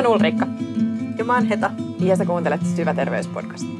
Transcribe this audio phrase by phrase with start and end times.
[0.00, 0.46] oon Ulrikka.
[1.18, 1.70] Ja mä oon Heta.
[1.98, 3.78] Ja sä kuuntelet Syvä Terveyspodcastia.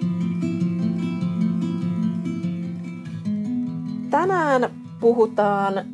[4.11, 5.85] Tänään puhutaan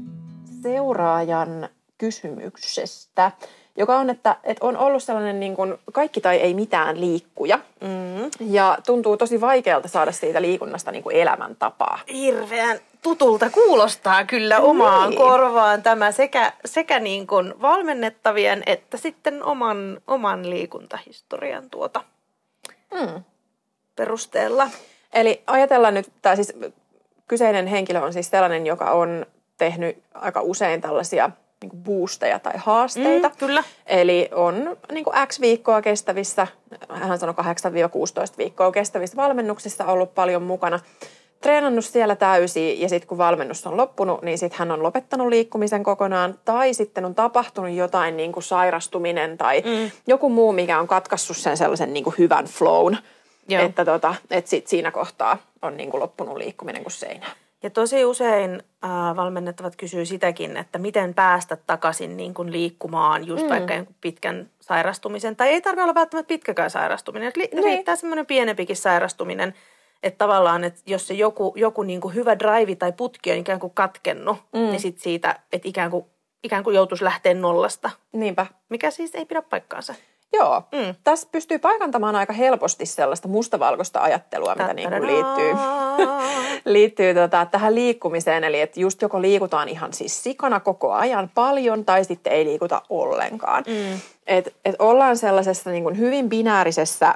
[0.63, 1.69] seuraajan
[1.99, 3.33] kysymyksestä,
[3.77, 7.59] joka on, että, että on ollut sellainen niin kuin kaikki tai ei mitään liikkuja.
[7.81, 8.31] Mm.
[8.41, 11.99] Ja tuntuu tosi vaikealta saada siitä liikunnasta niin kuin elämäntapaa.
[12.13, 15.19] Hirveän tutulta kuulostaa kyllä omaan niin.
[15.19, 22.03] korvaan tämä sekä, sekä niin kuin valmennettavien että sitten oman, oman liikuntahistorian tuota
[22.95, 23.25] mm.
[23.97, 24.71] perusteella.
[25.13, 26.53] Eli ajatellaan nyt, tai siis
[27.29, 29.27] kyseinen henkilö on siis sellainen, joka on
[29.59, 31.31] tehnyt aika usein tällaisia
[31.61, 33.29] niin kuin boosteja tai haasteita.
[33.29, 33.65] Mm, kyllä.
[33.87, 36.47] Eli on niin kuin X viikkoa kestävissä,
[36.89, 37.39] hän sanoi 8-16
[38.39, 40.81] viikkoa kestävissä valmennuksissa ollut paljon mukana.
[41.47, 45.83] Treenannut siellä täysin ja sitten kun valmennus on loppunut, niin sitten hän on lopettanut liikkumisen
[45.83, 46.39] kokonaan.
[46.45, 49.91] Tai sitten on tapahtunut jotain niin kuin sairastuminen tai mm.
[50.07, 52.97] joku muu, mikä on katkaissut sen sellaisen niin kuin hyvän flown.
[53.49, 53.63] Joo.
[53.63, 57.27] Että, tota, että sit siinä kohtaa on niin kuin loppunut liikkuminen kuin seinä.
[57.63, 63.43] Ja tosi usein äh, valmennettavat kysyy sitäkin, että miten päästä takaisin niin kuin liikkumaan just
[63.43, 63.49] mm.
[63.49, 65.37] vaikka pitkän sairastumisen.
[65.37, 67.33] Tai ei tarvitse olla välttämättä pitkäkään sairastuminen.
[67.37, 67.65] Li- niin.
[67.65, 69.55] Riittää semmoinen pienempikin sairastuminen.
[70.03, 73.61] Että tavallaan, että jos se joku, joku niin kuin hyvä drive tai putki on ikään
[73.61, 74.61] kuin katkennut, mm.
[74.61, 76.05] niin sit siitä, että ikään kuin,
[76.45, 77.91] ikään kuin joutuisi lähteä nollasta.
[78.13, 78.47] Niinpä.
[78.69, 79.95] Mikä siis ei pidä paikkaansa.
[80.33, 80.95] Joo, mm.
[81.05, 85.55] tässä pystyy paikantamaan aika helposti sellaista mustavalkoista ajattelua, mitä niin kuin liittyy,
[86.75, 88.45] liittyy tota, tähän liikkumiseen.
[88.45, 92.83] Eli että just joko liikutaan ihan siis sikana koko ajan paljon tai sitten ei liikuta
[92.89, 93.65] ollenkaan.
[93.67, 94.01] Mm.
[94.27, 97.15] Et, et ollaan sellaisessa niin kuin hyvin binäärisessä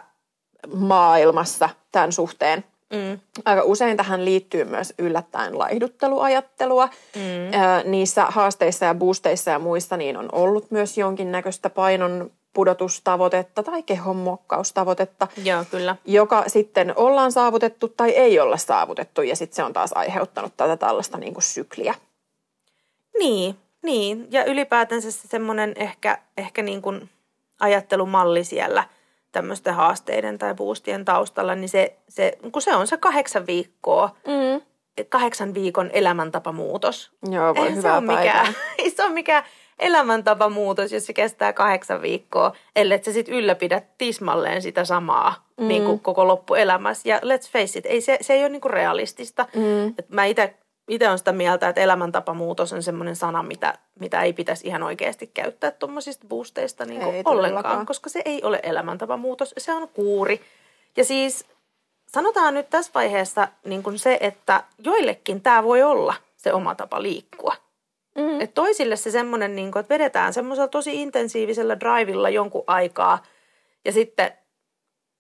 [0.75, 2.65] maailmassa tämän suhteen.
[2.93, 3.21] Mm.
[3.45, 6.89] Aika usein tähän liittyy myös yllättäen laihdutteluajattelua.
[7.17, 7.91] Mm.
[7.91, 15.29] niissä haasteissa ja boosteissa ja muissa niin on ollut myös jonkinnäköistä painon pudotustavoitetta tai kehonmuokkaustavoitetta,
[15.45, 15.97] Joo, kyllä.
[16.05, 20.77] joka sitten ollaan saavutettu tai ei olla saavutettu ja sitten se on taas aiheuttanut tätä
[20.77, 21.95] tällaista niin kuin sykliä.
[23.19, 27.11] Niin, niin, ja ylipäätänsä se semmoinen ehkä, ehkä niin kuin
[27.61, 28.85] ajattelumalli siellä
[29.33, 34.61] tämmöisten haasteiden tai boostien taustalla, niin se, se, kun se on se kahdeksan viikkoa, mm.
[35.09, 37.11] kahdeksan viikon elämäntapamuutos.
[37.31, 39.45] Joo, voi hyvää se ole mikään, ei se ole mikään
[39.79, 45.69] elämäntapamuutos, jos se kestää kahdeksan viikkoa, ellei sä sitten ylläpidä tismalleen sitä samaa mm.
[45.69, 47.09] niin kuin koko loppuelämässä.
[47.09, 49.47] Ja let's face it, ei se, se ei ole niin kuin realistista.
[49.55, 49.89] Mm.
[49.99, 50.55] Et mä itse
[50.91, 55.27] itse olen sitä mieltä, että elämäntapamuutos on semmoinen sana, mitä, mitä ei pitäisi ihan oikeasti
[55.27, 60.41] käyttää tuommoisista boosteista niin ei, ollenkaan, koska se ei ole elämäntapamuutos, se on kuuri.
[60.97, 61.47] Ja siis
[62.07, 67.03] sanotaan nyt tässä vaiheessa niin kuin se, että joillekin tämä voi olla se oma tapa
[67.03, 67.57] liikkua.
[68.17, 68.41] Mm.
[68.41, 73.23] Et toisille se semmoinen, niin että vedetään semmoisella tosi intensiivisellä drivilla jonkun aikaa
[73.85, 74.33] ja sitten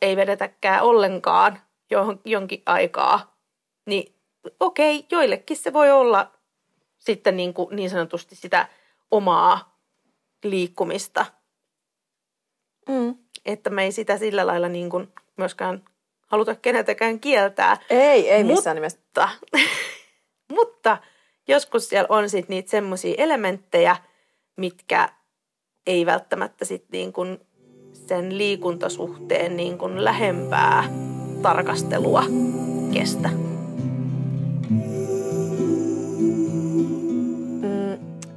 [0.02, 1.60] ei vedetäkään ollenkaan
[1.90, 3.36] johon, jonkin aikaa,
[3.86, 4.14] niin
[4.60, 6.32] okei, joillekin se voi olla
[6.98, 8.68] sitten niin, kuin niin sanotusti sitä
[9.10, 9.80] omaa
[10.44, 11.26] liikkumista.
[12.88, 13.14] Mm.
[13.44, 15.84] Että me ei sitä sillä lailla niin kuin myöskään
[16.26, 17.76] haluta keneltäkään kieltää.
[17.90, 19.28] Ei, ei missään nimessä.
[20.56, 20.98] mutta
[21.48, 23.96] joskus siellä on sitten niitä semmoisia elementtejä,
[24.56, 25.08] mitkä
[25.86, 27.40] ei välttämättä sitten niin kuin
[27.92, 30.84] sen liikuntasuhteen niin kuin lähempää
[31.42, 32.24] tarkastelua
[32.92, 33.49] kestä.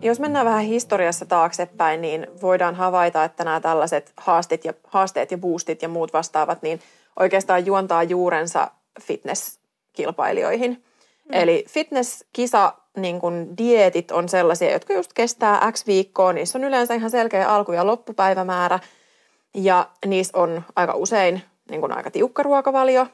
[0.04, 5.38] Jos mennään vähän historiassa taaksepäin, niin voidaan havaita, että nämä tällaiset haasteet ja, haasteet ja
[5.38, 6.80] boostit ja muut vastaavat, niin
[7.20, 8.72] oikeastaan juontaa juurensa
[9.02, 10.72] fitnesskilpailijoihin.
[10.72, 11.30] Mm.
[11.32, 16.34] Eli fitnesskisa niin kuin dieetit on sellaisia, jotka just kestää X viikkoa.
[16.34, 18.80] Niissä on yleensä ihan selkeä alku- ja loppupäivämäärä.
[19.54, 23.08] Ja niissä on aika usein niin kuin aika tiukka ruokavalio.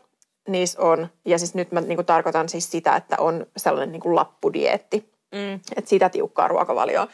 [0.48, 4.02] Niissä on, ja siis nyt mä niin kuin tarkoitan siis sitä, että on sellainen niin
[4.02, 5.19] kuin lappudieetti.
[5.32, 5.60] Mm.
[5.76, 7.08] Että sitä tiukkaa ruokavalioa.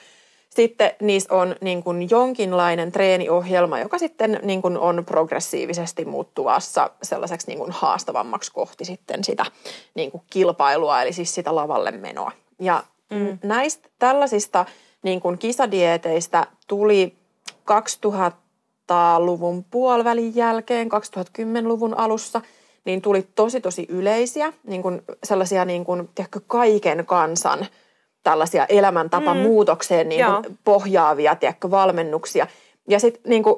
[0.49, 7.47] Sitten niissä on niin kuin jonkinlainen treeniohjelma, joka sitten niin kuin on progressiivisesti muuttuvassa sellaiseksi
[7.47, 9.45] niin kuin haastavammaksi kohti sitten sitä
[9.95, 12.31] niin kuin kilpailua, eli siis sitä lavalle menoa.
[12.59, 13.37] Ja mm.
[13.43, 14.65] näistä tällaisista
[15.03, 17.15] niin kuin kisadieteistä tuli
[17.51, 22.41] 2000-luvun puolivälin jälkeen, 2010-luvun alussa,
[22.85, 27.67] niin tuli tosi tosi yleisiä, niin kuin sellaisia niin kuin, tiedätkö, kaiken kansan
[28.25, 30.09] tällaisia elämäntapamuutokseen mm.
[30.09, 32.47] niin kuin pohjaavia tiedätkö, valmennuksia.
[32.87, 33.55] Ja sitten niin kuin,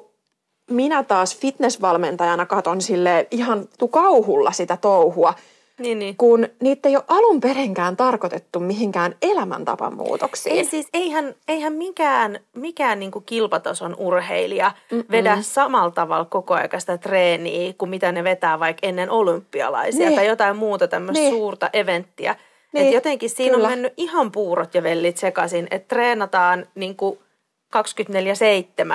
[0.69, 5.33] minä taas fitnessvalmentajana katon sille ihan kauhulla sitä touhua,
[5.79, 6.17] Niin, niin.
[6.17, 10.55] kun niitä ei ole alun perinkään tarkoitettu mihinkään elämäntapamuutoksiin.
[10.55, 15.05] Ei siis, eihän, eihän mikään, mikään niin kilpatason urheilija Mm-mm.
[15.11, 20.15] vedä samalla tavalla koko ajan sitä treeniä kuin mitä ne vetää vaikka ennen olympialaisia niin.
[20.15, 21.33] tai jotain muuta tämmöistä niin.
[21.33, 22.35] suurta eventtiä.
[22.73, 22.87] Niin.
[22.87, 23.67] Et jotenkin siinä Kyllä.
[23.67, 27.19] on mennyt ihan puurot ja vellit sekaisin, että treenataan niin kuin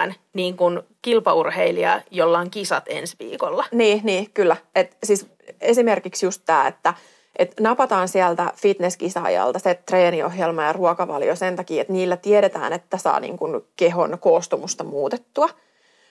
[0.08, 3.64] 24-7 niin kuin kilpaurheilija, jolla on kisat ensi viikolla.
[3.72, 4.56] Niin, niin kyllä.
[4.74, 5.26] Et siis
[5.60, 6.94] esimerkiksi just tämä, että
[7.38, 13.20] et napataan sieltä fitnesskisaajalta se treeniohjelma ja ruokavalio sen takia, että niillä tiedetään, että saa
[13.20, 15.48] niin kuin kehon koostumusta muutettua.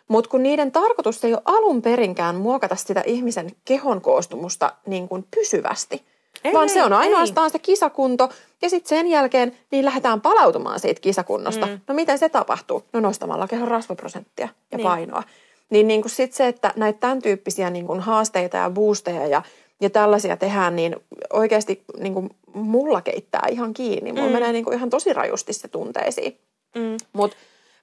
[0.07, 5.25] Mutta kun niiden tarkoitus ei ole alun perinkään muokata sitä ihmisen kehon koostumusta niin kuin
[5.35, 6.03] pysyvästi–
[6.43, 7.51] ei, vaan se on ainoastaan ei.
[7.51, 8.29] se kisakunto.
[8.61, 11.65] Ja sitten sen jälkeen niin lähdetään palautumaan siitä kisakunnosta.
[11.65, 11.79] Mm.
[11.87, 12.83] No miten se tapahtuu?
[12.93, 14.87] No nostamalla kehon rasvaprosenttia ja niin.
[14.87, 15.23] painoa.
[15.69, 19.41] Niin, niin kuin sit se, että näitä tämän tyyppisiä niin kuin haasteita ja boosteja ja,
[19.81, 20.95] ja tällaisia tehdään, niin
[21.33, 24.11] oikeasti niin kuin mulla keittää ihan kiinni.
[24.11, 24.33] Mulla mm.
[24.33, 26.37] menee niin kuin ihan tosi rajusti se tunteisiin.
[26.75, 26.97] Mm.
[27.13, 27.37] Mutta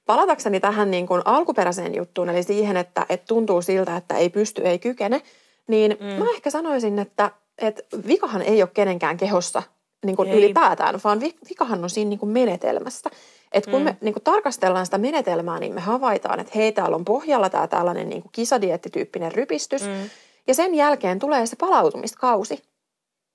[0.06, 4.62] palatakseni tähän niin kuin alkuperäiseen juttuun, eli siihen, että, että tuntuu siltä, että ei pysty,
[4.62, 5.23] ei kykene,
[5.67, 6.06] niin mm.
[6.06, 9.63] mä ehkä sanoisin, että että vikahan ei ole kenenkään kehossa
[10.05, 13.11] niin kuin ylipäätään, vaan vikahan on siinä niin kuin menetelmässä.
[13.53, 13.85] Et kun mm.
[13.85, 17.67] me niin kuin tarkastellaan sitä menetelmää, niin me havaitaan, että hei, täällä on pohjalla tämä
[17.67, 19.83] tällainen niin kuin kisadiettityyppinen rypistys.
[19.83, 20.11] Mm.
[20.47, 22.63] Ja sen jälkeen tulee se palautumiskausi.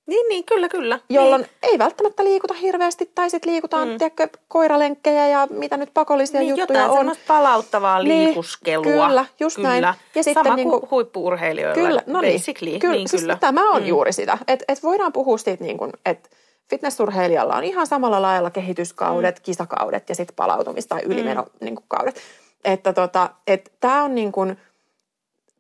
[0.08, 1.00] Niin, niin, kyllä, kyllä.
[1.10, 1.52] Jolloin niin.
[1.64, 3.98] ei välttämättä liikuta hirveästi, tai sitten liikutaan, mm.
[3.98, 7.16] tiedätkö, koiralenkkejä ja mitä nyt pakollisia niin, juttuja jotain on.
[7.28, 9.08] palauttavaa niin, liikuskelua.
[9.08, 9.70] Kyllä, just kyllä.
[9.70, 9.84] näin.
[10.16, 12.80] Ja sitten Sama niin kuin huippuurheilijoilla, kyllä, no niin, basically.
[12.80, 13.38] Kyllä, niin, siis kyllä.
[13.40, 13.88] tämä on mm.
[13.88, 14.38] juuri sitä.
[14.48, 16.30] Että et voidaan puhua siitä, niin kuin, että
[16.70, 19.44] fitnessurheilijalla on ihan samalla lailla kehityskaudet, mm.
[19.44, 22.16] kisakaudet ja sitten palautumis- tai ylimenokaudet.
[22.16, 22.22] Mm.
[22.22, 24.58] Niin että tota, et tämä on niin kuin–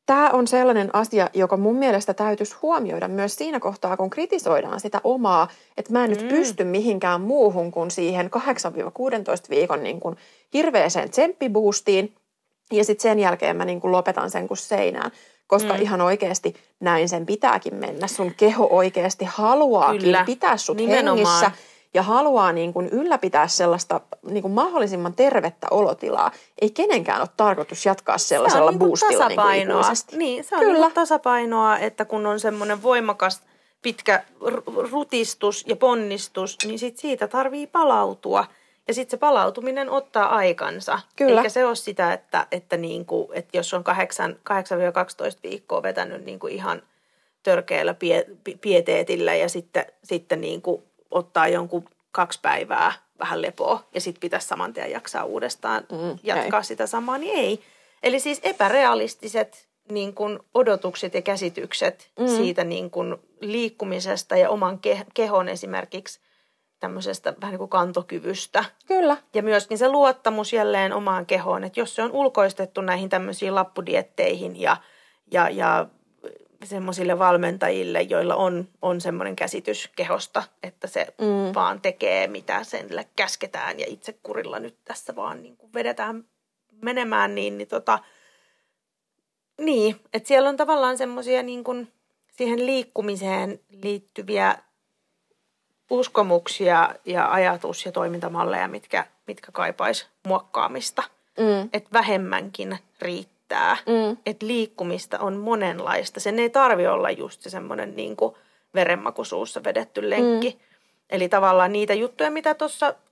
[0.05, 5.01] tämä on sellainen asia, joka mun mielestä täytyisi huomioida myös siinä kohtaa, kun kritisoidaan sitä
[5.03, 5.47] omaa,
[5.77, 6.17] että mä en mm.
[6.17, 8.39] nyt pysty mihinkään muuhun kuin siihen 8-16
[9.49, 10.15] viikon niin kuin
[10.53, 12.15] hirveäseen tsemppiboostiin.
[12.71, 15.11] Ja sitten sen jälkeen mä niin kuin lopetan sen kuin seinään.
[15.47, 15.81] Koska mm.
[15.81, 18.07] ihan oikeasti näin sen pitääkin mennä.
[18.07, 20.23] Sun keho oikeasti haluaakin Kyllä.
[20.25, 21.17] pitää sut Nimenomaan.
[21.17, 21.51] hengissä
[21.93, 26.31] ja haluaa niin kuin ylläpitää sellaista niin kuin mahdollisimman tervettä olotilaa.
[26.61, 29.91] Ei kenenkään ole tarkoitus jatkaa sellaisella se on boostilla niin tasapainoa.
[30.11, 30.85] Niin, niin se on Kyllä.
[30.85, 33.41] Niin tasapainoa, että kun on semmoinen voimakas
[33.81, 34.23] pitkä
[34.91, 38.45] rutistus ja ponnistus, niin sit siitä tarvii palautua.
[38.87, 40.99] Ja sitten se palautuminen ottaa aikansa.
[41.15, 41.41] Kyllä.
[41.41, 43.83] Eikä se ole sitä, että, että, niinku, että jos on 8-12
[45.43, 46.81] viikkoa vetänyt niinku ihan
[47.43, 48.25] törkeällä pie,
[48.61, 50.83] pieteetillä ja sitten, sitten niinku
[51.13, 56.59] ottaa jonkun kaksi päivää vähän lepoa ja sitten pitäisi saman tien jaksaa uudestaan mm, jatkaa
[56.59, 56.63] ei.
[56.63, 57.63] sitä samaa, niin ei.
[58.03, 62.27] Eli siis epärealistiset niin kuin odotukset ja käsitykset mm.
[62.27, 66.19] siitä niin kuin liikkumisesta ja oman ke- kehon esimerkiksi
[66.79, 68.65] tämmöisestä vähän niin kuin kantokyvystä.
[68.87, 69.17] Kyllä.
[69.33, 74.61] Ja myöskin se luottamus jälleen omaan kehoon, että jos se on ulkoistettu näihin tämmöisiin lappudietteihin
[74.61, 74.77] ja,
[75.31, 75.87] ja, ja
[76.65, 81.53] semmoisille valmentajille, joilla on, on semmoinen käsitys kehosta, että se mm.
[81.55, 86.23] vaan tekee mitä sen käsketään ja itse kurilla nyt tässä vaan niin kuin vedetään
[86.81, 87.99] menemään, niin, niin, tota,
[89.61, 91.91] niin että siellä on tavallaan semmoisia niin kuin
[92.31, 94.57] siihen liikkumiseen liittyviä
[95.89, 101.03] uskomuksia ja ajatus- ja toimintamalleja, mitkä, mitkä kaipais muokkaamista.
[101.39, 101.69] Mm.
[101.73, 103.77] Että vähemmänkin riittää riittää.
[103.85, 104.17] Mm.
[104.25, 106.19] Että liikkumista on monenlaista.
[106.19, 108.17] Sen ei tarvi olla just se semmoinen niin
[108.73, 110.49] verenmakuisuussa vedetty lenkki.
[110.49, 110.59] Mm.
[111.09, 112.55] Eli tavallaan niitä juttuja, mitä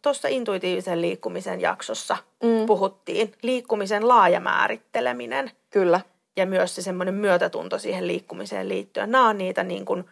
[0.02, 2.66] tuossa intuitiivisen liikkumisen jaksossa mm.
[2.66, 3.34] puhuttiin.
[3.42, 5.52] Liikkumisen laaja määritteleminen.
[5.70, 6.02] Kyllä.
[6.36, 9.12] Ja myös se semmoinen myötätunto siihen liikkumiseen liittyen.
[9.12, 10.06] Nämä on niitä niin kuin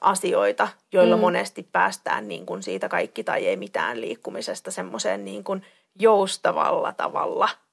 [0.00, 1.20] asioita, joilla mm.
[1.20, 5.62] monesti päästään niin kuin siitä kaikki tai ei mitään liikkumisesta semmoiseen niin kuin
[5.98, 7.48] joustavalla tavalla–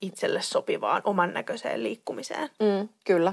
[0.00, 2.50] itselle sopivaan oman näköiseen liikkumiseen.
[2.60, 3.32] Mm, kyllä.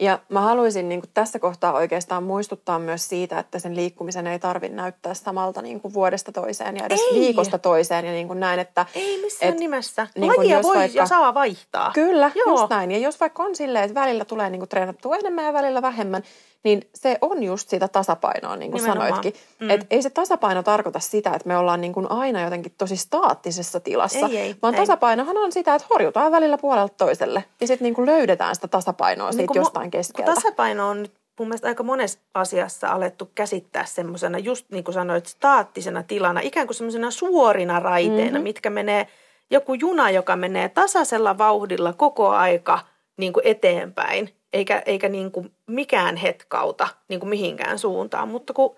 [0.00, 4.38] Ja mä haluaisin niin kuin tässä kohtaa oikeastaan muistuttaa myös siitä, että sen liikkumisen ei
[4.38, 7.20] tarvitse näyttää samalta niin kuin vuodesta toiseen ja edes ei.
[7.20, 8.86] viikosta toiseen ja niin kuin näin, että...
[8.94, 10.06] Ei missään et, nimessä.
[10.16, 11.90] Niin Lajia voi vaikka, ja saa vaihtaa.
[11.94, 12.50] Kyllä, Joo.
[12.50, 12.90] just näin.
[12.90, 16.22] Ja jos vaikka on silleen, että välillä tulee niin kuin treenattua enemmän ja välillä vähemmän,
[16.64, 19.08] niin se on just sitä tasapainoa, niin kuin Nimenomaan.
[19.08, 19.34] sanoitkin.
[19.60, 19.70] Mm.
[19.70, 23.80] Et ei se tasapaino tarkoita sitä, että me ollaan niin kuin aina jotenkin tosi staattisessa
[23.80, 24.80] tilassa, ei, ei, vaan ei.
[24.80, 29.30] tasapainohan on sitä, että horjutaan välillä puolelta toiselle ja sitten niin kuin löydetään sitä tasapainoa
[29.30, 30.34] niin siitä jostain keskeltä.
[30.34, 35.26] Tasapaino on nyt mun mielestä aika monessa asiassa alettu käsittää semmoisena, just niin kuin sanoit,
[35.26, 38.42] staattisena tilana, ikään kuin semmoisena suorina raiteina, mm-hmm.
[38.42, 39.06] mitkä menee,
[39.50, 42.80] joku juna, joka menee tasaisella vauhdilla koko aika–
[43.18, 48.28] niin kuin eteenpäin eikä, eikä niin kuin mikään hetkauta niin kuin mihinkään suuntaan.
[48.28, 48.76] Mutta kun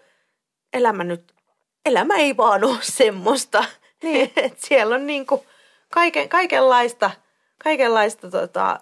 [0.72, 1.34] elämä nyt,
[1.86, 3.64] elämä ei vaan ole semmoista.
[4.02, 4.32] Niin.
[4.44, 5.40] Et siellä on niin kuin
[5.92, 7.10] kaiken, kaikenlaista,
[7.64, 8.80] kaikenlaista tota,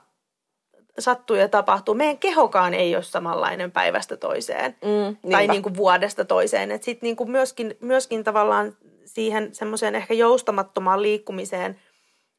[0.98, 1.94] sattuu ja tapahtuu.
[1.94, 6.70] Meidän kehokaan ei ole samanlainen päivästä toiseen Mm, tai niin kuin vuodesta toiseen.
[6.70, 11.80] Että sitten niin kuin myöskin, myöskin tavallaan siihen semmoiseen ehkä joustamattomaan liikkumiseen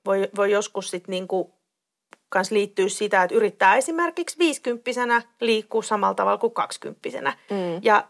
[0.05, 1.53] voi, voi joskus sitten niin kuin
[2.29, 7.33] kans liittyä sitä, että yrittää esimerkiksi viisikymppisenä liikkua samalla tavalla kuin kaksikymppisenä.
[7.49, 7.79] Mm.
[7.81, 8.07] Ja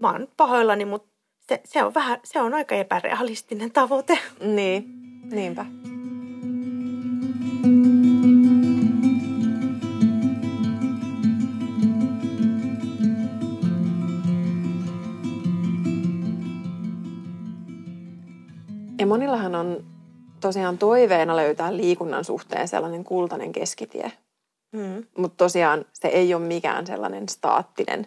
[0.00, 1.08] mä oon pahoillani, mutta
[1.48, 4.18] se, se, on vähän, se on aika epärealistinen tavoite.
[4.40, 4.84] Niin,
[5.30, 5.66] niinpä.
[18.98, 19.97] Ja monillahan on
[20.40, 24.12] tosiaan toiveena löytää liikunnan suhteen sellainen kultainen keskitie.
[24.72, 25.04] Mm.
[25.18, 28.06] Mutta tosiaan se ei ole mikään sellainen staattinen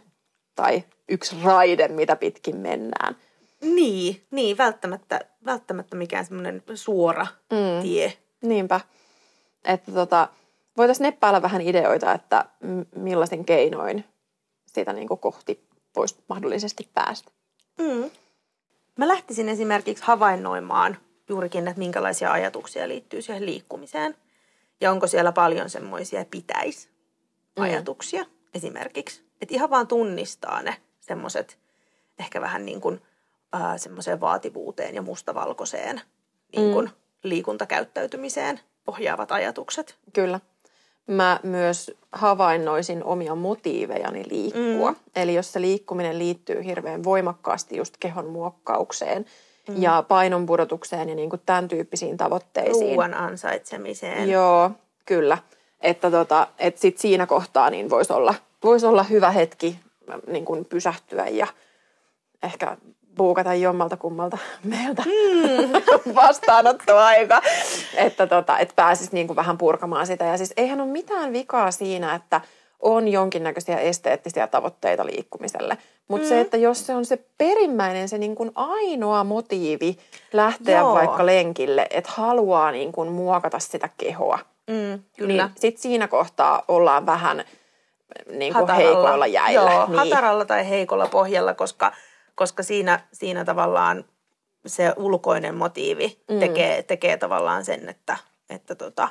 [0.56, 3.16] tai yksi raide, mitä pitkin mennään.
[3.62, 7.82] Niin, niin välttämättä, välttämättä mikään semmoinen suora Mm.
[7.82, 8.14] tie.
[8.42, 8.80] Niinpä.
[9.66, 10.28] Että tota,
[10.78, 14.06] voitaisiin neppailla vähän ideoita, että m- millaisin keinoin
[14.68, 17.32] sitä niin kohti voisi mahdollisesti päästä.
[17.78, 18.10] Mm.
[18.98, 20.98] Mä lähtisin esimerkiksi havainnoimaan
[21.32, 24.16] juurikin, että minkälaisia ajatuksia liittyy siihen liikkumiseen.
[24.82, 26.90] Ja onko siellä paljon semmoisia pitäis
[27.60, 29.24] ajatuksia esimerkiksi.
[29.42, 31.58] Että ihan vaan tunnistaa ne semmoiset
[32.20, 33.02] ehkä vähän niin kuin
[33.56, 36.02] äh, semmoiseen vaativuuteen ja mustavalkoiseen
[36.56, 36.90] niin kuin
[37.24, 39.96] liikuntakäyttäytymiseen pohjaavat ajatukset.
[40.14, 40.40] Kyllä.
[41.08, 44.92] Mä myös havainnoisin omia motiivejani liikkua.
[44.92, 44.98] Mm.
[45.16, 49.26] Eli jos se liikkuminen liittyy hirveän voimakkaasti just kehon muokkaukseen
[49.70, 49.82] mm.
[49.82, 52.92] ja painon pudotukseen ja niin kuin tämän tyyppisiin tavoitteisiin.
[52.92, 54.30] Ruuan ansaitsemiseen.
[54.30, 54.72] Joo,
[55.06, 55.38] kyllä.
[55.82, 59.80] Että tota, et sit siinä kohtaa niin voisi olla, vois olla hyvä hetki
[60.28, 61.48] niin kuin pysähtyä ja
[62.44, 62.78] ehkä
[63.18, 65.72] buukata jommalta kummalta meiltä mm.
[66.16, 67.42] vastaanottoaika,
[67.96, 70.26] että tota, et pääsisi niin kuin vähän purkamaan sitä.
[70.26, 72.42] Ja siis eihän ole mitään vikaa siinä, että
[72.82, 75.78] on jonkinnäköisiä esteettisiä tavoitteita liikkumiselle.
[76.08, 76.30] Mutta mm.
[76.30, 79.98] se, että jos se on se perimmäinen, se niin kuin ainoa motiivi
[80.34, 80.94] lähteä Joo.
[80.94, 85.44] vaikka lenkille, että haluaa niin kuin muokata sitä kehoa, Mm, kyllä.
[85.44, 87.44] niin sit siinä kohtaa ollaan vähän
[88.32, 89.72] niin kuin heikoilla jäillä.
[89.72, 89.96] Joo, niin.
[89.96, 91.92] hataralla tai heikolla pohjalla, koska,
[92.36, 94.06] koska siinä, siinä tavallaan
[94.66, 96.40] se ulkoinen motiivi mm.
[96.40, 98.18] tekee, tekee tavallaan sen, että,
[98.50, 99.08] että tota,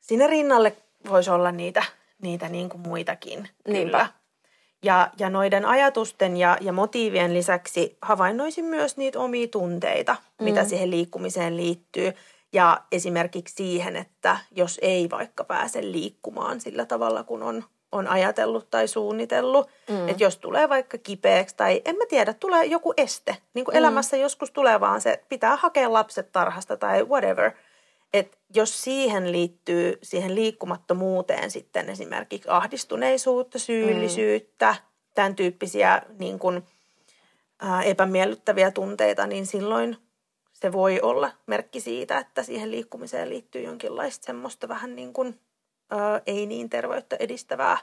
[0.00, 0.76] sinne rinnalle
[1.08, 1.82] voisi olla niitä,
[2.22, 3.48] niitä niin kuin muitakin.
[3.68, 3.98] Niinpä.
[3.98, 4.08] Kyllä.
[4.84, 10.44] Ja, ja noiden ajatusten ja, ja motiivien lisäksi havainnoisin myös niitä omia tunteita, mm.
[10.44, 12.12] mitä siihen liikkumiseen liittyy.
[12.52, 18.70] Ja esimerkiksi siihen, että jos ei vaikka pääse liikkumaan sillä tavalla, kun on, on ajatellut
[18.70, 20.08] tai suunnitellut, mm.
[20.08, 23.36] että jos tulee vaikka kipeäksi tai en mä tiedä, tulee joku este.
[23.54, 23.78] Niin kuin mm.
[23.78, 27.52] elämässä joskus tulee vaan se, pitää hakea lapset tarhasta tai whatever.
[28.12, 34.86] Et jos siihen liittyy siihen liikkumattomuuteen sitten esimerkiksi ahdistuneisuutta, syyllisyyttä, mm.
[35.14, 36.62] tämän tyyppisiä niin kuin,
[37.60, 39.96] ää, epämiellyttäviä tunteita, niin silloin
[40.52, 45.40] se voi olla merkki siitä, että siihen liikkumiseen liittyy jonkinlaista semmoista vähän niin kuin
[45.90, 47.78] ää, ei niin terveyttä edistävää,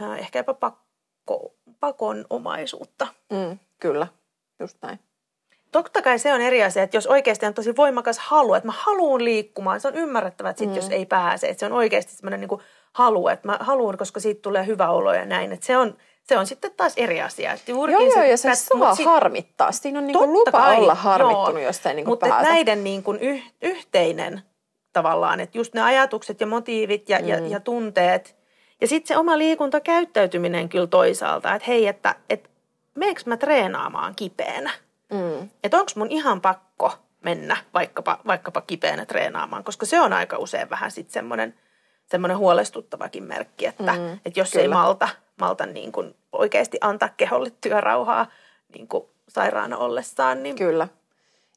[0.00, 3.06] ää, ehkä jopa pakko, pakonomaisuutta.
[3.30, 4.06] Mm, kyllä,
[4.60, 4.98] just näin.
[5.74, 8.72] Totta kai se on eri asia, että jos oikeasti on tosi voimakas halu, että mä
[8.76, 10.76] haluan liikkumaan, se on ymmärrettävää, että sit mm.
[10.76, 12.60] jos ei pääse, että se on oikeasti semmoinen niin
[12.92, 16.38] halu, että mä haluan, koska siitä tulee hyvä olo ja näin, että se on, se
[16.38, 17.52] on sitten taas eri asia.
[17.52, 19.72] Että juurikin Joo, joo, ja se pät- saa sit- harmittaa.
[19.72, 21.58] Siinä on niinku Totta lupa kai, olla harmittunut, joo.
[21.58, 22.50] jos ei niinku Mutta pääse.
[22.50, 24.42] näiden niin kuin yh, yhteinen
[24.92, 27.28] tavallaan, että just ne ajatukset ja motiivit ja, mm.
[27.28, 28.36] ja, ja tunteet.
[28.80, 32.50] Ja sitten se oma liikuntakäyttäytyminen kyllä toisaalta, että hei, että, että
[32.94, 34.70] meneekö mä treenaamaan kipeänä?
[35.10, 35.48] Mm.
[35.64, 36.92] Että onko mun ihan pakko
[37.22, 41.54] mennä vaikkapa, vaikkapa kipeänä treenaamaan, koska se on aika usein vähän sitten semmoinen
[42.10, 44.74] semmoinen huolestuttavakin merkki, että, Mm, että jos ei kyllä.
[44.74, 45.08] malta,
[45.40, 48.26] malta niin kuin oikeasti antaa keholle työrauhaa
[48.74, 50.88] niin kuin sairaana ollessaan, niin Kyllä.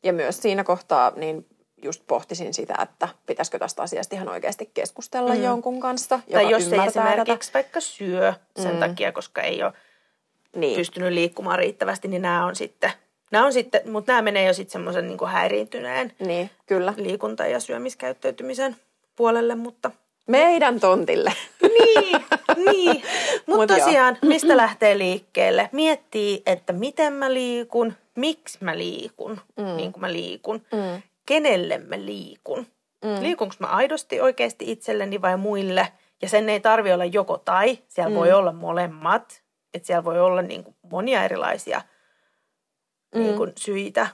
[0.04, 1.46] Ja myös siinä kohtaa niin
[1.84, 5.44] just pohtisin sitä, että pitäisikö tästä asiasta ihan oikeasti keskustella mm.
[5.44, 8.80] jonkun kanssa, joka tai jos ei ymmärtää esimerkiksi vaikka syö sen Mm.
[8.80, 10.60] takia, koska ei ole tätä.
[10.60, 10.76] Niin.
[10.78, 12.92] pystynyt liikkumaan riittävästi, niin nämä on sitten,
[13.32, 16.94] nämä on sitten mutta nämä menee jo sitten semmoisen niin häiriintyneen niin, kyllä.
[16.98, 18.76] liikunta- ja syömiskäyttäytymisen
[19.16, 19.92] puolelle, mutta
[20.28, 21.34] Meidän tontille.
[21.62, 22.22] Niin,
[22.72, 23.04] niin.
[23.48, 23.86] Mut Mutta joo.
[23.86, 25.70] tosiaan, mistä lähtee liikkeelle?
[25.72, 29.76] Miettii, että miten mä liikun, miksi mä liikun, mm.
[29.78, 31.02] niin kuin mä liikun, Mm.
[31.26, 32.68] kenelle mä liikun.
[33.06, 33.24] Mm.
[33.24, 35.88] Liikunko mä aidosti oikeasti itselleni vai muille?
[36.22, 38.16] Ja sen ei tarvi olla joko tai, siellä mm.
[38.16, 39.42] voi olla molemmat.
[39.74, 41.82] Että siellä voi olla niin kuin monia erilaisia
[43.18, 43.24] mm.
[43.24, 44.08] niin kuin syitä.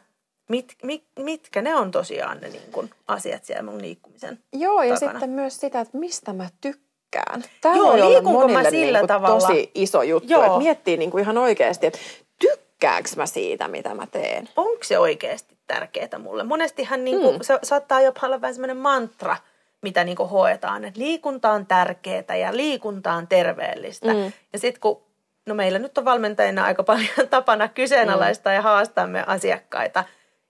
[0.49, 4.93] Mit, mit, mitkä ne on tosiaan ne niin kuin asiat siellä mun liikkumisen Joo, ja
[4.93, 5.11] takana.
[5.11, 7.43] sitten myös sitä, että mistä mä tykkään.
[7.61, 9.39] Tämä Joo, voi olla liikunko mä monille sillä niin tavalla?
[9.47, 10.31] tosi iso juttu.
[10.33, 10.45] Joo.
[10.45, 11.99] Että miettii niin kuin ihan oikeasti, että
[12.39, 14.49] tykkäänkö mä siitä, mitä mä teen.
[14.55, 16.43] onko se oikeasti tärkeää mulle?
[16.43, 17.41] Monestihan niin kuin, Mm.
[17.41, 19.37] se saattaa jopa olla vähän semmoinen mantra,
[19.81, 24.13] mitä niin kuin hoetaan, että liikunta on tärkeää ja liikunta on terveellistä.
[24.13, 24.31] Mm.
[24.53, 25.01] Ja sitten kun,
[25.45, 28.55] no meillä nyt on valmentajina aika paljon tapana kyseenalaistaa Mm.
[28.55, 30.03] ja haastaa me asiakkaita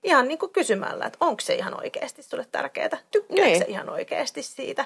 [0.04, 2.90] ihan niin kuin kysymällä, että onko se ihan oikeasti sulle tärkeää?
[3.12, 3.58] Tykkääkö Niin.
[3.60, 4.86] se ihan oikeasti siitä?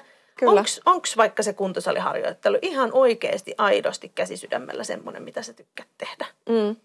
[0.86, 6.26] Onko vaikka se kuntosaliharjoittelu ihan oikeasti, aidosti käsisydämellä semmoinen, mitä sä tykkäät tehdä?
[6.48, 6.76] Mm.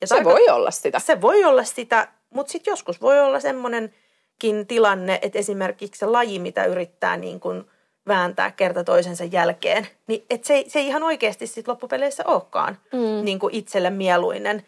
[0.00, 0.98] Ja Se tarko- voi olla sitä.
[0.98, 6.38] se voi olla sitä, mutta sitten joskus voi olla semmoinenkin tilanne, että esimerkiksi se laji,
[6.38, 7.70] mitä yrittää niin kuin
[8.08, 13.24] vääntää kerta toisensa jälkeen, niin et se, se ei ihan oikeasti sit loppupeleissä olekaan Mm.
[13.24, 14.66] niin kuin itselle mieluinen.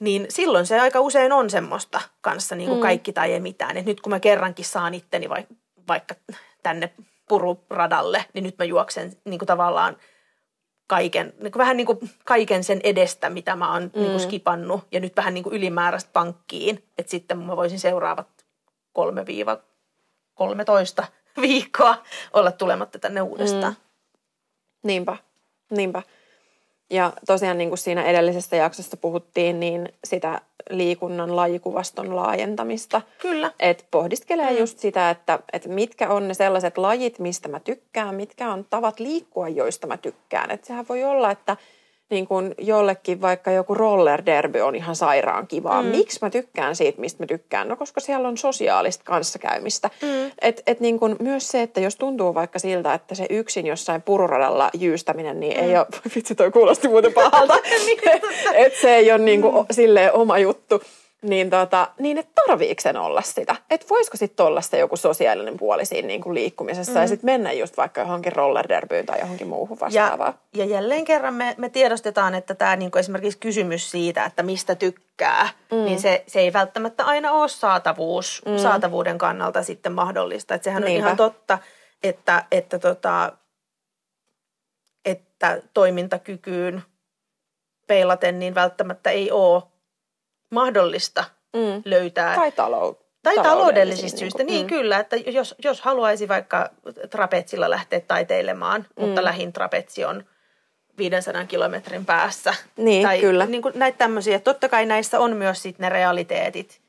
[0.00, 2.82] Niin silloin se aika usein on semmoista kanssa niin kuin Mm.
[2.82, 3.76] kaikki tai ei mitään.
[3.76, 5.46] Et nyt kun mä kerrankin saan itteni vai,
[5.88, 6.14] vaikka
[6.62, 6.92] tänne
[7.28, 9.96] pururadalle, niin nyt mä juoksen niin kuin tavallaan
[10.86, 13.90] kaiken, niin kuin vähän niin kuin kaiken sen edestä, mitä mä oon mm.
[13.94, 14.80] niin kuin skipannut.
[14.92, 18.28] Ja nyt vähän niin kuin ylimääräistä pankkiin, että sitten mä voisin seuraavat
[21.02, 21.04] 3-13
[21.48, 21.94] viikkoa
[22.32, 23.72] olla tulematta tänne uudestaan.
[23.72, 23.88] Mm.
[24.82, 25.16] Niinpä,
[25.70, 26.02] niinpä.
[26.90, 30.40] Ja tosiaan niin kuin siinä edellisessä jaksossa puhuttiin, niin sitä
[30.70, 33.02] liikunnan lajikuvaston laajentamista.
[33.18, 33.52] Kyllä.
[33.60, 34.58] Että pohdiskelee mm.
[34.58, 39.00] just sitä, että, että mitkä on ne sellaiset lajit, mistä mä tykkään, mitkä on tavat
[39.00, 40.50] liikkua, joista mä tykkään.
[40.50, 41.56] Että sehän voi olla, että
[42.10, 45.82] niin kun jollekin vaikka joku roller derby on ihan sairaan kivaa.
[45.82, 45.88] Mm.
[45.88, 47.68] Miksi mä tykkään siitä, mistä mä tykkään?
[47.68, 49.90] No koska siellä on sosiaalista kanssakäymistä.
[50.02, 50.30] Mm.
[50.42, 54.02] Et, et niin kun myös se, että jos tuntuu vaikka siltä, että se yksin jossain
[54.02, 55.64] pururadalla jyystäminen, niin mm.
[55.64, 57.58] ei ole, vitsi toi kuulosti muuten pahalta,
[58.54, 60.82] että se ei ole niin kuin, silleen oma juttu.
[61.22, 63.56] Niin, tota, niin et tarviiko sen olla sitä?
[63.70, 67.00] Että voisiko sitten olla se joku sosiaalinen puoli siinä niin kuin liikkumisessa mm.
[67.00, 70.34] ja sitten mennä just vaikka johonkin rollerderbyyn tai johonkin muuhun vastaavaan.
[70.54, 74.74] Ja, ja jälleen kerran me, me tiedostetaan, että tämä niinku esimerkiksi kysymys siitä, että mistä
[74.74, 75.84] tykkää, mm.
[75.84, 78.58] niin se, se ei välttämättä aina ole saatavuus, mm.
[78.58, 80.54] saatavuuden kannalta sitten mahdollista.
[80.54, 81.06] Että sehän on Niinpä.
[81.06, 81.58] ihan totta,
[82.02, 83.32] että, että, tota,
[85.04, 86.82] että toimintakykyyn
[87.86, 89.62] peilaten niin välttämättä ei ole
[90.50, 91.24] mahdollista
[91.56, 91.82] Mm.
[91.84, 94.68] löytää Tai talou- tai taloudellisista niinku, syistä, niin mm.
[94.68, 96.70] kyllä, että jos, jos haluaisi vaikka
[97.10, 99.04] trapetsilla lähteä taiteilemaan, mm.
[99.04, 100.24] mutta lähin trapetsi on
[100.98, 102.54] 500 kilometrin päässä.
[102.76, 103.46] Niin, tai kyllä.
[103.46, 104.38] Niin kuin näitä tämmöisiä.
[104.38, 106.80] Totta kai näissä on myös sit ne realiteetit,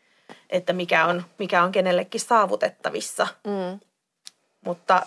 [0.50, 3.28] että mikä on, mikä on kenellekin saavutettavissa.
[3.48, 3.80] Mm.
[4.66, 5.02] Mutta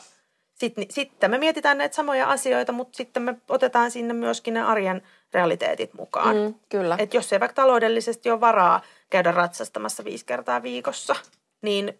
[0.66, 5.02] sitten sit me mietitään näitä samoja asioita, mutta sitten me otetaan sinne myöskin ne arjen
[5.34, 6.36] realiteetit mukaan.
[6.36, 6.96] Mm, kyllä.
[6.98, 11.14] Et jos ei vaikka taloudellisesti ole varaa käydä ratsastamassa viisi kertaa viikossa,
[11.62, 11.98] niin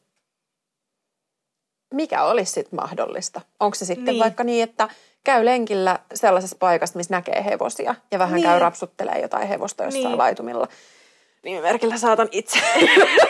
[1.94, 3.40] Mikä olisi sitten mahdollista?
[3.60, 4.18] Onko se sitten Niin.
[4.18, 4.88] vaikka niin, että
[5.24, 8.44] käy lenkillä sellaisessa paikassa, missä näkee hevosia ja vähän Niin.
[8.44, 10.18] käy rapsuttelee jotain hevosta jossain niin.
[10.18, 10.68] laitumilla.
[11.44, 12.58] Nimimerkillä saatan itse,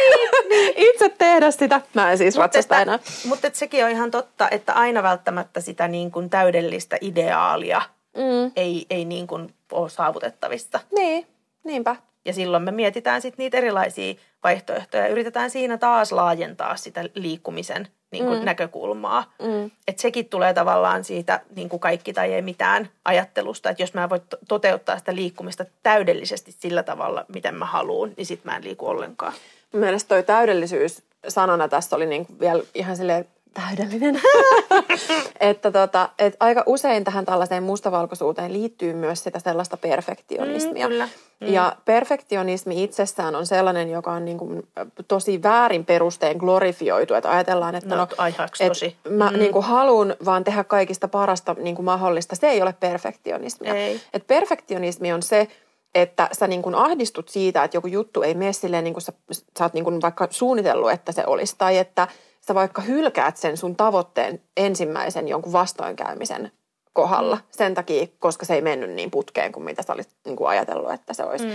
[0.90, 1.80] itse tehdä sitä.
[1.94, 2.98] Mä en siis ratsasta enää.
[3.26, 7.82] Mutta sekin on ihan totta, että aina välttämättä sitä niin kuin täydellistä ideaalia
[8.16, 8.52] Mm.
[8.56, 10.80] ei, ei niin kuin ole saavutettavissa.
[10.94, 11.26] Niin,
[11.64, 11.96] niinpä.
[12.24, 17.88] Ja silloin me mietitään sitten niitä erilaisia vaihtoehtoja ja yritetään siinä taas laajentaa sitä liikkumisen
[18.10, 18.44] niin kuin mm.
[18.44, 19.32] näkökulmaa.
[19.42, 19.70] Mm.
[19.88, 24.02] Et sekin tulee tavallaan siitä niin kuin kaikki tai ei mitään ajattelusta, että jos mä
[24.02, 28.56] en voi to- toteuttaa sitä liikkumista täydellisesti sillä tavalla, miten mä haluan, niin sit mä
[28.56, 29.32] en liiku ollenkaan.
[29.72, 34.20] Mun mielestä toi täydellisyys sanona tässä oli niin vielä ihan silleen täydellinen.
[35.40, 40.86] että tota, et aika usein tähän tällaiseen mustavalkoisuuteen liittyy myös sitä sellaista perfektionismia.
[40.86, 41.08] Mm, kyllä.
[41.40, 41.46] Mm.
[41.48, 44.68] Ja perfektionismi itsessään on sellainen, joka on niin kuin
[45.08, 47.14] tosi väärin perustein glorifioitu.
[47.14, 48.26] Että ajatellaan, että No, no,
[48.60, 48.96] et tosi.
[49.08, 49.38] mä Mm.
[49.38, 52.36] niin kuin haluan vaan tehdä kaikista parasta niin kuin mahdollista.
[52.36, 53.74] Se ei ole perfektionismia.
[53.74, 54.00] Ei.
[54.14, 55.48] Et perfektionismi on se,
[55.94, 59.12] että sä niin kuin ahdistut siitä, että joku juttu ei mene silleen niin kuin sä,
[59.58, 61.54] sä oot niin kuin vaikka suunnitellut, että se olisi.
[61.58, 62.08] Tai että
[62.46, 66.52] sä vaikka hylkäät sen sun tavoitteen ensimmäisen jonkun vastoinkäymisen
[66.92, 67.36] kohdalla.
[67.36, 67.42] Mm.
[67.50, 70.92] Sen takia, koska se ei mennyt niin putkeen kuin mitä sä olisit niin kuin ajatellut,
[70.92, 71.46] että se olisi.
[71.46, 71.52] Mm.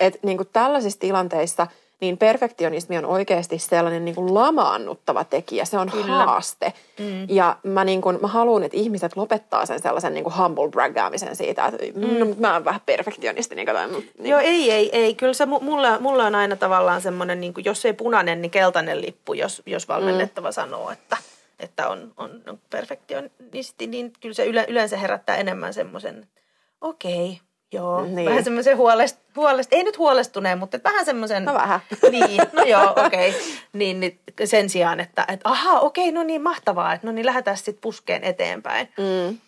[0.00, 1.66] Et niin kuin tällaisissa tilanteissa
[2.00, 5.64] niin perfektionismi on oikeasti sellainen niin kuin lamaannuttava tekijä.
[5.64, 6.06] Se on Kyllä.
[6.06, 6.72] haaste.
[6.98, 7.26] Mm.
[7.28, 11.36] Ja mä, niin kuin, mä haluan, että ihmiset lopettaa sen sellaisen niin kuin humble braggaamisen
[11.36, 12.18] siitä, että mm.
[12.18, 13.54] no, mä oon vähän perfektionisti.
[13.54, 14.30] Niin kuin, niin.
[14.30, 15.14] Joo, ei, ei, ei.
[15.14, 19.02] Kyllä se mulla, mulla on aina tavallaan semmoinen, niin kuin, jos ei punainen, niin keltainen
[19.02, 20.52] lippu, jos, jos valmennettava mm.
[20.52, 21.16] sanoo, että
[21.60, 26.28] että on, on, on perfektionisti, niin kyllä se yleensä herättää enemmän semmoisen,
[26.80, 28.28] okei, okay, Joo, niin.
[28.28, 31.44] vähän semmoisen huolest, huolest, ei nyt huolestuneen, mutta vähän semmoisen...
[31.44, 31.80] No vähän.
[32.10, 33.30] Niin, no joo, okei.
[33.30, 33.40] Okay.
[33.72, 37.26] Niin, niin, sen sijaan, että, että aha, okei, okay, no niin mahtavaa, että no niin
[37.26, 38.88] lähdetään sitten puskeen eteenpäin.
[38.98, 39.38] Mm.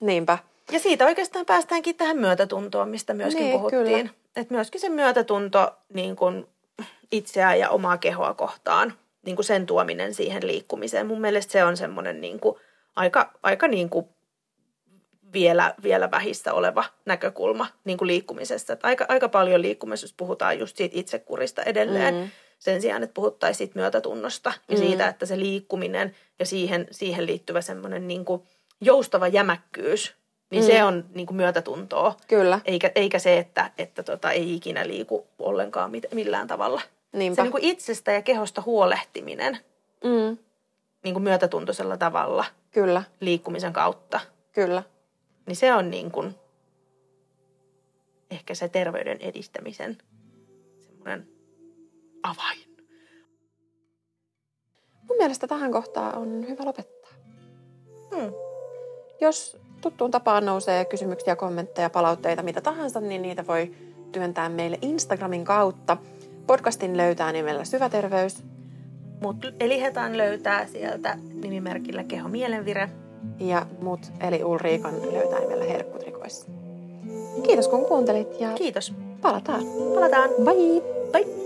[0.00, 0.38] Niinpä.
[0.72, 4.10] Ja siitä oikeastaan päästäänkin tähän myötätuntoon, mistä myöskin niin, puhuttiin.
[4.36, 6.46] Että myöskin se myötätunto niin kuin
[7.12, 8.94] itseä ja omaa kehoa kohtaan,
[9.26, 11.06] niin kuin sen tuominen siihen liikkumiseen.
[11.06, 12.56] Mun mielestä se on semmoinen niin kuin
[12.96, 14.08] aika, aika niin kuin
[15.36, 18.72] vielä, vielä vähissä oleva näkökulma niin kuin liikkumisesta.
[18.72, 22.14] Että aika, aika paljon liikkumisessa puhutaan just siitä itsekurista edelleen.
[22.14, 22.30] Mm.
[22.58, 24.80] Sen sijaan, että puhuttaisiin siitä myötätunnosta ja mm.
[24.86, 28.42] siitä, että se liikkuminen ja siihen, siihen liittyvä semmoinen niin kuin
[28.80, 30.14] joustava jämäkkyys,
[30.50, 30.66] niin mm.
[30.66, 32.16] se on niin kuin myötätuntoa.
[32.28, 32.60] Kyllä.
[32.64, 36.82] Eikä, eikä se, että, että tota, ei ikinä liiku ollenkaan mit, millään tavalla.
[37.12, 37.36] Niinpä.
[37.36, 39.58] Se niin kuin itsestä ja kehosta huolehtiminen
[40.04, 40.38] mm.
[41.04, 42.44] niin kuin myötätuntoisella tavalla.
[42.70, 43.02] Kyllä.
[43.20, 44.20] Liikkumisen kautta.
[44.52, 44.82] Kyllä.
[45.46, 46.34] Niin se on niin kuin
[48.30, 49.98] ehkä se terveyden edistämisen
[50.78, 51.28] semmoinen
[52.22, 52.58] avain.
[55.08, 57.10] Mun mielestä tähän kohtaan on hyvä lopettaa.
[58.14, 58.32] Hmm.
[59.20, 63.74] Jos tuttuun tapaan nousee kysymyksiä, kommentteja, palautteita, mitä tahansa, niin niitä voi
[64.12, 65.96] työntää meille Instagramin kautta.
[66.46, 68.42] Podcastin löytää nimellä Syväterveys.
[69.22, 72.90] Mut Elihetan löytää sieltä nimimerkillä Keho Mielenvire
[73.40, 76.48] ja mut eli Ulriikan löytää nimellä Herkkutrikoissa.
[77.42, 78.92] Kiitos kun kuuntelit ja Kiitos.
[79.20, 79.62] Palataan.
[79.94, 80.30] Palataan.
[80.44, 80.82] Bye.
[81.12, 81.45] Bye.